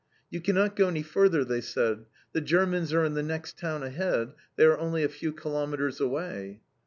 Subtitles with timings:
[0.31, 2.05] "You cannot go any further," they said.
[2.33, 6.61] "The Germans are in the next town ahead; they are only a few kilometres away."